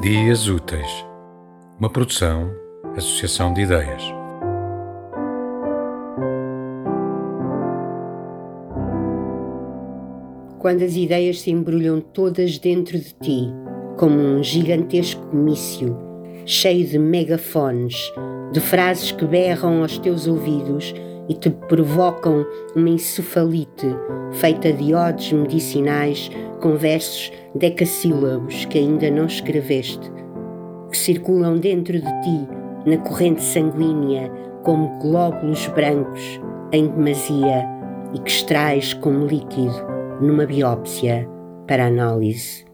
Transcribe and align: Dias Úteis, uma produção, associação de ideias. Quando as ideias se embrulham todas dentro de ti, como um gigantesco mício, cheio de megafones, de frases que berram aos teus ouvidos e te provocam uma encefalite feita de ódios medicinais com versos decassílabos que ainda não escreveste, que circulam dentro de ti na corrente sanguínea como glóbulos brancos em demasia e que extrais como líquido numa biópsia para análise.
Dias 0.00 0.48
Úteis, 0.48 1.04
uma 1.78 1.90
produção, 1.90 2.50
associação 2.96 3.52
de 3.52 3.60
ideias. 3.60 4.02
Quando 10.58 10.82
as 10.82 10.96
ideias 10.96 11.42
se 11.42 11.50
embrulham 11.50 12.00
todas 12.00 12.58
dentro 12.58 12.98
de 12.98 13.12
ti, 13.12 13.52
como 13.98 14.18
um 14.18 14.42
gigantesco 14.42 15.36
mício, 15.36 15.94
cheio 16.46 16.86
de 16.86 16.98
megafones, 16.98 18.10
de 18.52 18.60
frases 18.60 19.12
que 19.12 19.26
berram 19.26 19.82
aos 19.82 19.98
teus 19.98 20.26
ouvidos 20.26 20.94
e 21.30 21.34
te 21.34 21.48
provocam 21.48 22.44
uma 22.74 22.90
encefalite 22.90 23.86
feita 24.32 24.72
de 24.72 24.92
ódios 24.92 25.32
medicinais 25.32 26.28
com 26.60 26.76
versos 26.76 27.32
decassílabos 27.54 28.64
que 28.64 28.78
ainda 28.78 29.08
não 29.12 29.26
escreveste, 29.26 30.10
que 30.90 30.98
circulam 30.98 31.56
dentro 31.56 31.94
de 31.94 32.22
ti 32.22 32.48
na 32.84 32.96
corrente 32.98 33.42
sanguínea 33.42 34.28
como 34.64 34.98
glóbulos 34.98 35.68
brancos 35.68 36.40
em 36.72 36.88
demasia 36.88 37.64
e 38.12 38.18
que 38.18 38.30
extrais 38.30 38.92
como 38.94 39.24
líquido 39.24 39.72
numa 40.20 40.44
biópsia 40.44 41.28
para 41.68 41.86
análise. 41.86 42.64